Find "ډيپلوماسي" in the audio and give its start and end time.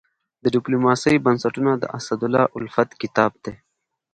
0.55-1.15